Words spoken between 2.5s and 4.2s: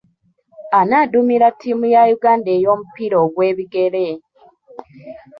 ey'omupiira ogw'ebigere?